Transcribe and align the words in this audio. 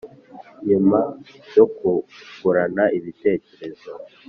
Nyuma 0.67 0.99
yo 1.55 1.65
kungurana 1.75 2.83
ibitekerezo 2.97 3.91